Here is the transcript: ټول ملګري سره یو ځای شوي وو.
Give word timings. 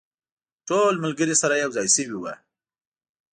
ټول 0.67 0.93
ملګري 1.03 1.35
سره 1.41 1.55
یو 1.63 1.69
ځای 1.77 1.87
شوي 1.95 2.15
وو. 2.17 2.33